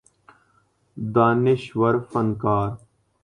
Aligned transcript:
دانشور 0.97 1.99
فنکار 1.99 2.77